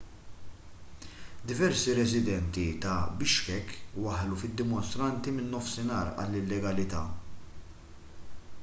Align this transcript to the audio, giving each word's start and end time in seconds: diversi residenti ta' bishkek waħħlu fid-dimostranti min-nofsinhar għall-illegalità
diversi 1.49 1.93
residenti 1.99 2.63
ta' 2.85 2.95
bishkek 3.19 3.75
waħħlu 4.07 4.39
fid-dimostranti 4.45 5.37
min-nofsinhar 5.37 6.11
għall-illegalità 6.25 7.05